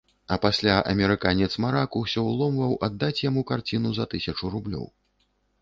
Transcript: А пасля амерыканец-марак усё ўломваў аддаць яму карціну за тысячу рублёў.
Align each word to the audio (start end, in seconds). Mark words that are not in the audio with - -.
А 0.35 0.35
пасля 0.45 0.77
амерыканец-марак 0.93 1.99
усё 2.01 2.25
ўломваў 2.31 2.73
аддаць 2.89 3.21
яму 3.29 3.45
карціну 3.53 3.89
за 3.99 4.09
тысячу 4.15 4.53
рублёў. 4.57 4.93